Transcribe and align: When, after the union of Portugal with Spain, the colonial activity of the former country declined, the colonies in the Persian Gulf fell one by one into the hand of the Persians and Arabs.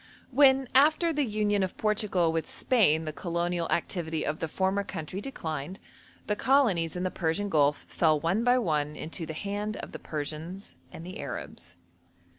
When, 0.31 0.67
after 0.73 1.13
the 1.13 1.21
union 1.23 1.61
of 1.61 1.77
Portugal 1.77 2.31
with 2.31 2.47
Spain, 2.47 3.05
the 3.05 3.13
colonial 3.13 3.69
activity 3.71 4.25
of 4.25 4.39
the 4.39 4.47
former 4.47 4.83
country 4.83 5.21
declined, 5.21 5.79
the 6.25 6.35
colonies 6.35 6.95
in 6.95 7.03
the 7.03 7.11
Persian 7.11 7.49
Gulf 7.49 7.85
fell 7.87 8.19
one 8.19 8.43
by 8.43 8.57
one 8.57 8.95
into 8.95 9.27
the 9.27 9.33
hand 9.35 9.77
of 9.77 9.91
the 9.91 9.99
Persians 9.99 10.73
and 10.91 11.07
Arabs. 11.15 11.77